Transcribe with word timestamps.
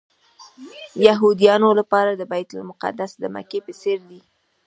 د 0.95 0.97
یهودانو 1.07 1.69
لپاره 1.79 2.11
بیت 2.31 2.49
المقدس 2.53 3.11
د 3.17 3.23
مکې 3.35 3.59
په 3.65 3.71
څېر 3.81 3.99
دی. 4.09 4.21